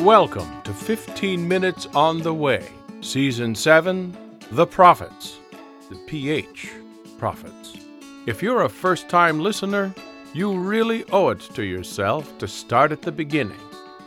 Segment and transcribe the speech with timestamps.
[0.00, 2.66] Welcome to 15 Minutes on the Way,
[3.02, 4.16] Season 7
[4.52, 5.36] The Prophets,
[5.90, 6.70] the PH
[7.18, 7.76] Prophets.
[8.24, 9.94] If you're a first time listener,
[10.32, 13.60] you really owe it to yourself to start at the beginning.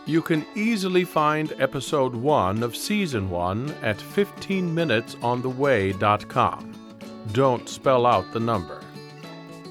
[0.08, 6.98] You can easily find episode 1 of season 1 at 15minutesontheway.com.
[7.34, 8.82] Don't spell out the number.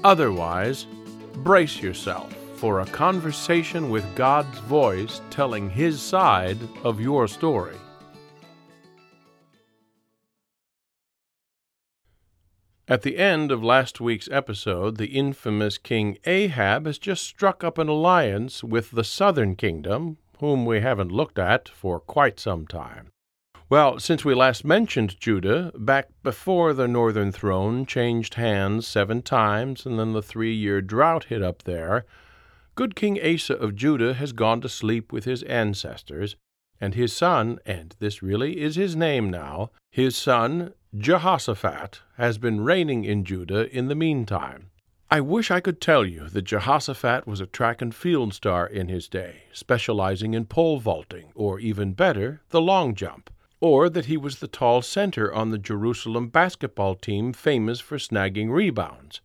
[0.05, 0.87] Otherwise,
[1.43, 7.75] brace yourself for a conversation with God's voice telling His side of your story.
[12.87, 17.77] At the end of last week's episode, the infamous King Ahab has just struck up
[17.77, 23.11] an alliance with the southern kingdom, whom we haven't looked at for quite some time.
[23.69, 29.85] Well, since we last mentioned Judah, back before the northern throne changed hands seven times
[29.85, 32.05] and then the three year drought hit up there,
[32.75, 36.35] good King Asa of Judah has gone to sleep with his ancestors,
[36.81, 42.61] and his son, and this really is his name now, his son Jehoshaphat has been
[42.61, 44.69] reigning in Judah in the meantime.
[45.09, 48.87] I wish I could tell you that Jehoshaphat was a track and field star in
[48.87, 53.29] his day, specializing in pole vaulting, or even better, the long jump,
[53.61, 58.49] or that he was the tall center on the Jerusalem basketball team famous for snagging
[58.51, 59.21] rebounds.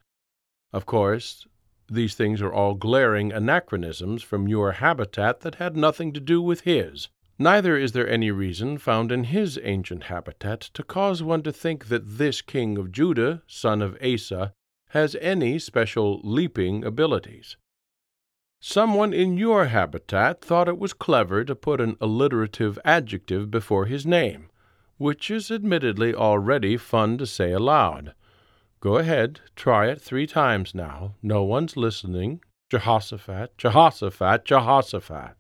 [0.73, 1.47] Of course,
[1.91, 6.61] these things are all glaring anachronisms from your habitat that had nothing to do with
[6.63, 7.09] his.
[7.39, 11.87] Neither is there any reason found in his ancient habitat to cause one to think
[11.87, 14.53] that this king of Judah, son of Asa,
[14.89, 17.57] has any special leaping abilities.
[18.61, 24.05] Someone in your habitat thought it was clever to put an alliterative adjective before his
[24.05, 24.51] name,
[24.97, 28.15] which is admittedly already fun to say aloud.
[28.81, 31.15] Go ahead, try it three times now.
[31.23, 32.41] No one's listening.
[32.71, 35.35] Jehoshaphat, Jehoshaphat, Jehoshaphat.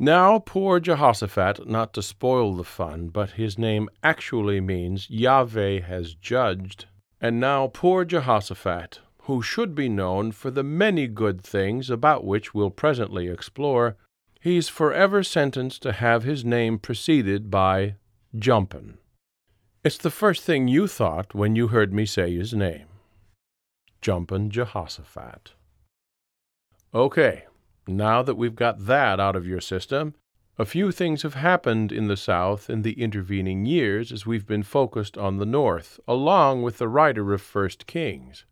[0.00, 6.14] Now, poor Jehoshaphat, not to spoil the fun, but his name actually means Yahweh has
[6.14, 6.86] judged.
[7.20, 12.54] And now, poor Jehoshaphat, who should be known for the many good things about which
[12.54, 13.96] we'll presently explore,
[14.40, 17.96] he's forever sentenced to have his name preceded by
[18.36, 18.98] Jumpin'.
[19.88, 22.88] It's the first thing you thought when you heard me say his name.
[24.02, 25.54] Jumpin' Jehoshaphat.
[26.94, 27.44] Okay,
[27.86, 30.12] now that we've got that out of your system,
[30.58, 34.62] a few things have happened in the South in the intervening years as we've been
[34.62, 38.44] focused on the North, along with the writer of First Kings.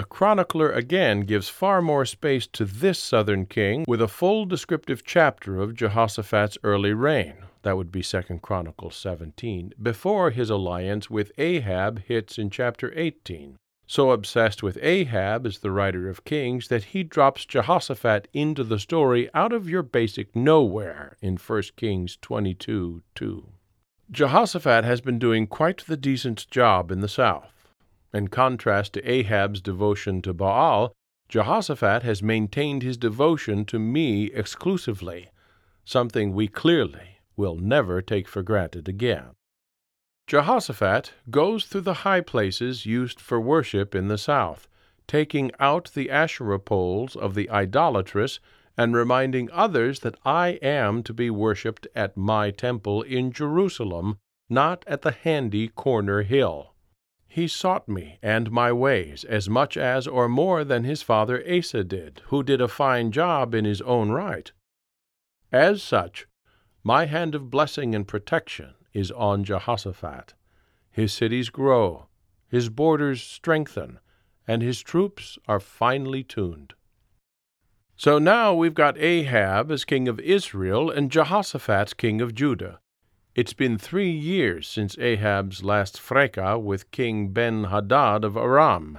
[0.00, 5.04] The chronicler again gives far more space to this southern king with a full descriptive
[5.04, 7.34] chapter of Jehoshaphat's early reign.
[7.64, 13.58] That would be 2 Chronicles 17, before his alliance with Ahab hits in chapter 18.
[13.86, 18.78] So obsessed with Ahab as the writer of Kings that he drops Jehoshaphat into the
[18.78, 23.48] story out of your basic nowhere in 1 Kings 22 2.
[24.10, 27.59] Jehoshaphat has been doing quite the decent job in the south.
[28.12, 30.92] In contrast to Ahab's devotion to Baal,
[31.28, 35.30] Jehoshaphat has maintained his devotion to me exclusively,
[35.84, 39.30] something we clearly will never take for granted again.
[40.26, 44.68] Jehoshaphat goes through the high places used for worship in the south,
[45.06, 48.40] taking out the Asherah poles of the idolatrous
[48.76, 54.84] and reminding others that I am to be worshipped at my temple in Jerusalem, not
[54.86, 56.74] at the handy corner hill.
[57.32, 61.84] He sought me and my ways as much as or more than his father Asa
[61.84, 64.50] did, who did a fine job in his own right.
[65.52, 66.26] As such,
[66.82, 70.34] my hand of blessing and protection is on Jehoshaphat.
[70.90, 72.08] His cities grow,
[72.48, 74.00] his borders strengthen,
[74.48, 76.74] and his troops are finely tuned.
[77.96, 82.80] So now we've got Ahab as king of Israel and Jehoshaphat king of Judah.
[83.40, 88.98] It's been three years since Ahab's last fracas with King Ben Hadad of Aram.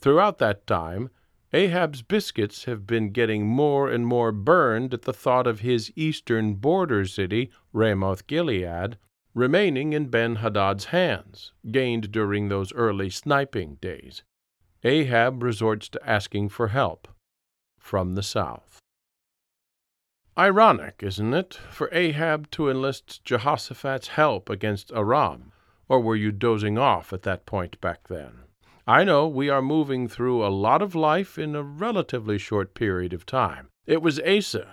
[0.00, 1.10] Throughout that time,
[1.52, 6.54] Ahab's biscuits have been getting more and more burned at the thought of his eastern
[6.54, 8.98] border city, Ramoth Gilead,
[9.32, 14.24] remaining in Ben Hadad's hands, gained during those early sniping days.
[14.82, 17.06] Ahab resorts to asking for help
[17.78, 18.81] from the south.
[20.38, 25.52] Ironic, isn't it, for Ahab to enlist Jehoshaphat's help against Aram?
[25.90, 28.44] Or were you dozing off at that point back then?
[28.86, 33.12] I know we are moving through a lot of life in a relatively short period
[33.12, 33.68] of time.
[33.84, 34.68] It was Asa,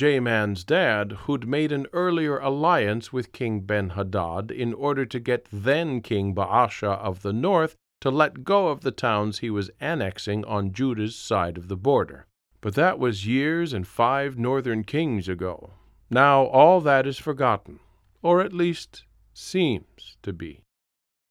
[0.00, 5.20] J Man's dad, who'd made an earlier alliance with King Ben Hadad in order to
[5.20, 9.70] get then King Baasha of the north to let go of the towns he was
[9.80, 12.26] annexing on Judah's side of the border.
[12.64, 15.72] But that was years and five northern kings ago.
[16.08, 17.78] Now all that is forgotten,
[18.22, 20.62] or at least seems to be.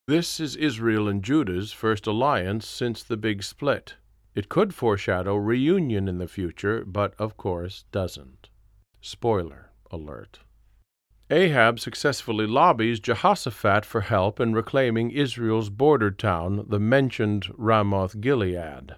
[0.08, 3.96] This is Israel and Judah's first alliance since the big split.
[4.36, 8.50] It could foreshadow reunion in the future, but of course doesn't.
[9.02, 10.42] Spoiler alert.
[11.32, 18.98] Ahab successfully lobbies Jehoshaphat for help in reclaiming Israel's border town, the mentioned Ramoth Gilead.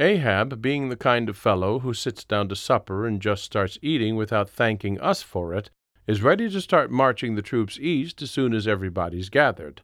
[0.00, 4.16] Ahab, being the kind of fellow who sits down to supper and just starts eating
[4.16, 5.68] without thanking us for it,
[6.06, 9.82] is ready to start marching the troops east as soon as everybody's gathered.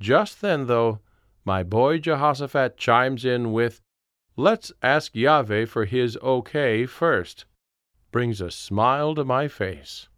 [0.00, 0.98] Just then, though,
[1.44, 3.80] my boy Jehoshaphat chimes in with,
[4.36, 7.44] Let's ask Yahweh for his okay first.
[8.10, 10.08] Brings a smile to my face.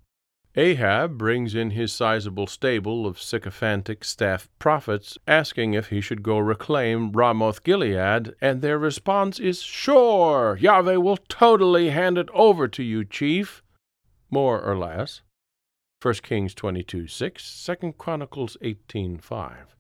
[0.57, 6.39] Ahab brings in his sizable stable of sycophantic staff prophets, asking if he should go
[6.39, 12.85] reclaim Ramoth Gilead, and their response is, Sure, Yahweh will totally hand it over to
[12.85, 13.65] you, chief.
[14.31, 15.23] More or less.
[16.01, 19.77] 1 Kings 22 6, 2 Chronicles 18 5.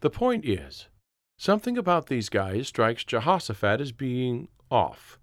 [0.00, 0.88] The point is,
[1.36, 5.19] something about these guys strikes Jehoshaphat as being off.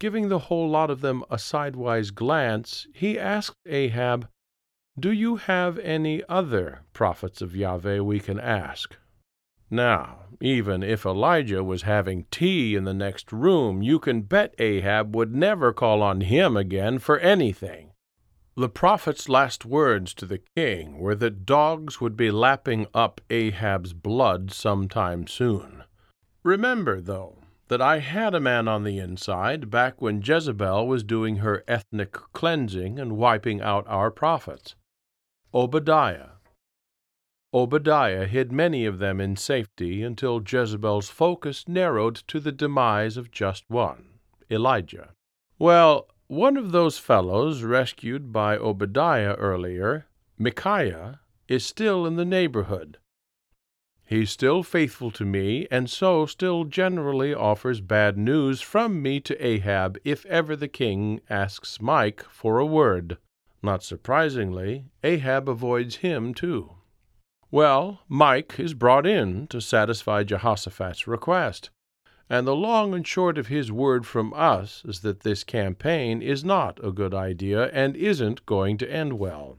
[0.00, 4.26] Giving the whole lot of them a sidewise glance, he asked Ahab,
[4.98, 8.96] Do you have any other prophets of Yahweh we can ask?
[9.70, 15.14] Now, even if Elijah was having tea in the next room, you can bet Ahab
[15.14, 17.92] would never call on him again for anything.
[18.56, 23.92] The prophet's last words to the king were that dogs would be lapping up Ahab's
[23.92, 25.84] blood sometime soon.
[26.42, 27.39] Remember, though,
[27.70, 32.10] that I had a man on the inside back when Jezebel was doing her ethnic
[32.32, 34.74] cleansing and wiping out our prophets.
[35.54, 36.30] Obadiah.
[37.54, 43.30] Obadiah hid many of them in safety until Jezebel's focus narrowed to the demise of
[43.30, 44.18] just one,
[44.50, 45.10] Elijah.
[45.56, 50.06] Well, one of those fellows rescued by Obadiah earlier,
[50.36, 52.98] Micaiah, is still in the neighborhood.
[54.10, 59.46] He's still faithful to me, and so still generally offers bad news from me to
[59.46, 63.18] Ahab if ever the king asks Mike for a word.
[63.62, 66.72] Not surprisingly, Ahab avoids him too.
[67.52, 71.70] Well, Mike is brought in to satisfy Jehoshaphat's request,
[72.28, 76.42] and the long and short of his word from us is that this campaign is
[76.42, 79.56] not a good idea and isn't going to end well.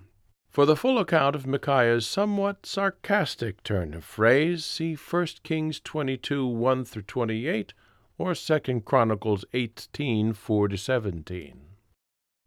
[0.51, 6.45] For the full account of Micaiah's somewhat sarcastic turn of phrase, see 1 Kings 22
[6.45, 7.73] 1 through 28
[8.17, 11.61] or 2 Chronicles 18 4 to 17.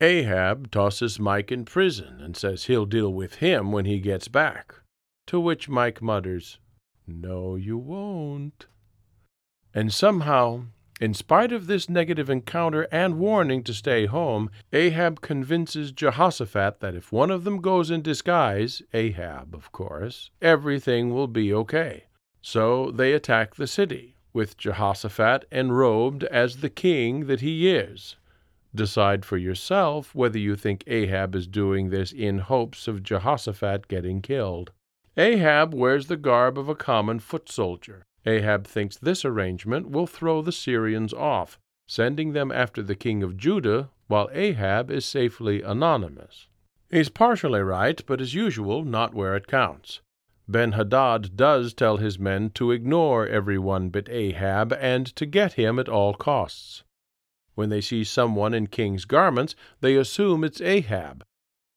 [0.02, 4.74] Ahab tosses Mike in prison and says he'll deal with him when he gets back.
[5.28, 6.58] To which Mike mutters,
[7.06, 8.66] No, you won't.
[9.72, 10.64] And somehow
[11.00, 16.94] in spite of this negative encounter and warning to stay home, Ahab convinces Jehoshaphat that
[16.94, 22.04] if one of them goes in disguise, Ahab, of course, everything will be okay.
[22.42, 28.16] So they attack the city, with Jehoshaphat enrobed as the king that he is.
[28.74, 34.20] Decide for yourself whether you think Ahab is doing this in hopes of Jehoshaphat getting
[34.20, 34.72] killed.
[35.16, 38.04] Ahab wears the garb of a common foot soldier.
[38.26, 43.36] Ahab thinks this arrangement will throw the Syrians off, sending them after the king of
[43.36, 46.48] Judah, while Ahab is safely anonymous.
[46.90, 50.00] He's partially right, but as usual, not where it counts.
[50.46, 55.78] Ben Hadad does tell his men to ignore everyone but Ahab and to get him
[55.78, 56.82] at all costs.
[57.54, 61.24] When they see someone in king's garments, they assume it's Ahab.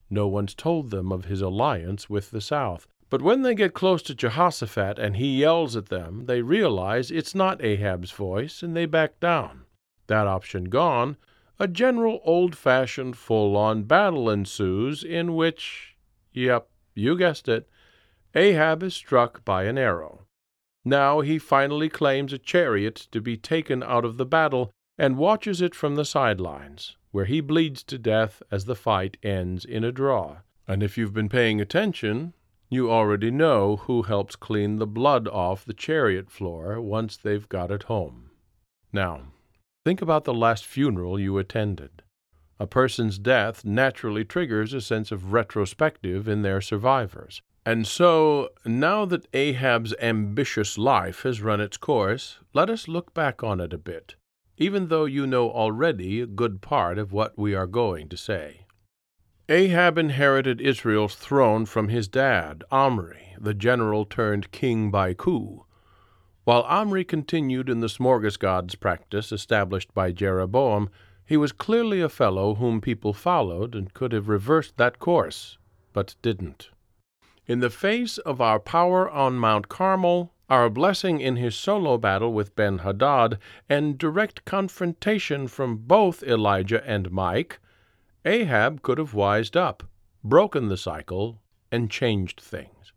[0.09, 4.01] No one's told them of his alliance with the south, but when they get close
[4.03, 8.85] to Jehoshaphat and he yells at them, they realize it's not Ahab's voice and they
[8.85, 9.61] back down.
[10.07, 11.17] That option gone,
[11.59, 15.95] a general old fashioned full on battle ensues in which,
[16.33, 17.69] yep, you guessed it,
[18.35, 20.25] Ahab is struck by an arrow.
[20.83, 25.61] Now he finally claims a chariot to be taken out of the battle and watches
[25.61, 29.91] it from the sidelines, where he bleeds to death as the fight ends in a
[29.91, 30.37] draw.
[30.67, 32.33] And if you've been paying attention,
[32.69, 37.71] you already know who helps clean the blood off the chariot floor once they've got
[37.71, 38.31] it home.
[38.91, 39.21] Now,
[39.85, 42.03] think about the last funeral you attended.
[42.59, 47.41] A person's death naturally triggers a sense of retrospective in their survivors.
[47.65, 53.43] And so, now that Ahab's ambitious life has run its course, let us look back
[53.43, 54.15] on it a bit,
[54.57, 58.61] even though you know already a good part of what we are going to say.
[59.49, 65.63] Ahab inherited Israel's throne from his dad, Omri, the general turned king by coup.
[66.43, 70.89] While Omri continued in the smorgasbord practice established by Jeroboam,
[71.25, 75.57] He was clearly a fellow whom people followed and could have reversed that course,
[75.93, 76.71] but didn't.
[77.45, 82.33] In the face of our power on Mount Carmel, our blessing in his solo battle
[82.33, 83.39] with Ben Hadad,
[83.69, 87.59] and direct confrontation from both Elijah and Mike,
[88.25, 89.83] Ahab could have wised up,
[90.23, 92.93] broken the cycle, and changed things.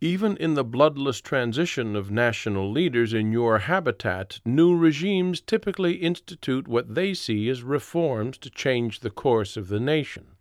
[0.00, 6.66] Even in the bloodless transition of national leaders in your habitat, new regimes typically institute
[6.66, 10.36] what they see as reforms to change the course of the nation.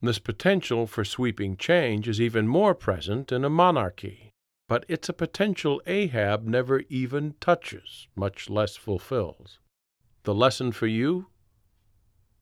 [0.00, 4.30] This potential for sweeping change is even more present in a monarchy,
[4.66, 9.58] but it's a potential Ahab never even touches, much less fulfills.
[10.22, 11.26] The lesson for you?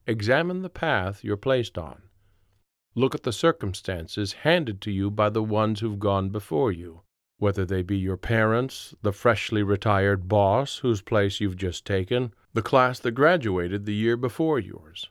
[0.09, 2.03] Examine the path you're placed on.
[2.97, 7.03] Look at the circumstances handed to you by the ones who've gone before you,
[7.39, 12.63] whether they be your parents, the freshly retired boss whose place you've just taken, the
[12.63, 15.09] class that graduated the year before yours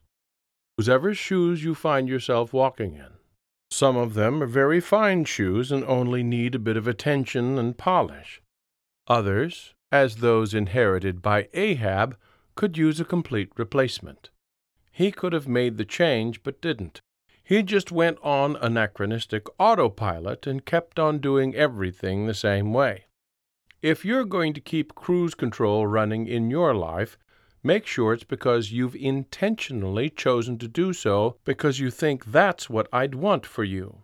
[0.77, 3.09] whosever shoes you find yourself walking in.
[3.71, 7.77] Some of them are very fine shoes and only need a bit of attention and
[7.77, 8.41] polish.
[9.07, 12.15] Others, as those inherited by Ahab,
[12.55, 14.29] could use a complete replacement.
[14.97, 17.01] He could have made the change, but didn't.
[17.43, 23.05] He just went on anachronistic autopilot and kept on doing everything the same way.
[23.83, 27.15] If you're going to keep cruise control running in your life,
[27.61, 32.89] make sure it's because you've intentionally chosen to do so because you think that's what
[32.91, 34.01] I'd want for you.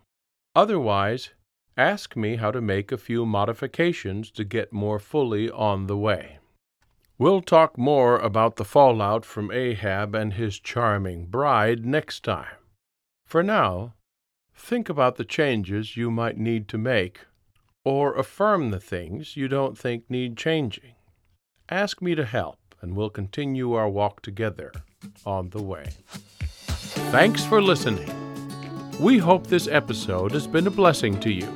[0.55, 1.31] Otherwise,
[1.75, 6.37] ask me how to make a few modifications to get more fully on the way.
[7.17, 12.57] We'll talk more about the fallout from Ahab and his charming bride next time.
[13.25, 13.93] For now,
[14.55, 17.21] think about the changes you might need to make,
[17.85, 20.95] or affirm the things you don't think need changing.
[21.69, 24.71] Ask me to help and we'll continue our walk together
[25.25, 25.85] on the way.
[27.13, 28.11] Thanks for listening.
[28.99, 31.51] We hope this episode has been a blessing to you.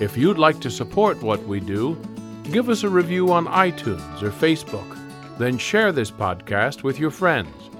[0.00, 1.98] If you'd like to support what we do,
[2.50, 4.98] give us a review on iTunes or Facebook,
[5.38, 7.70] then share this podcast with your friends.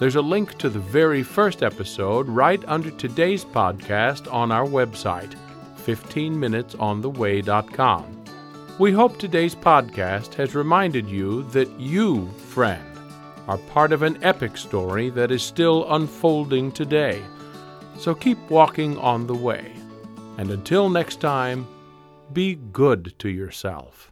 [0.00, 5.36] There's a link to the very first episode right under today's podcast on our website,
[5.84, 8.24] 15minutesontheway.com.
[8.78, 12.82] We hope today's podcast has reminded you that you, friend,
[13.46, 17.22] are part of an epic story that is still unfolding today.
[17.98, 19.72] So keep walking on the way.
[20.38, 21.66] And until next time,
[22.32, 24.11] be good to yourself.